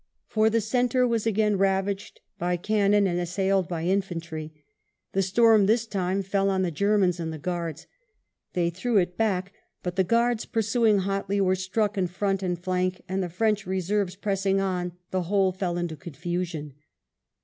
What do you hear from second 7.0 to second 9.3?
and the Guards; they threw it